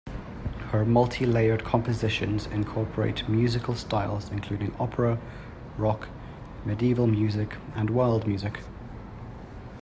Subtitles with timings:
[0.71, 5.19] Her multi-layered compositions incorporate musical styles including opera,
[5.77, 6.07] rock,
[6.65, 8.61] Medieval music, and world music.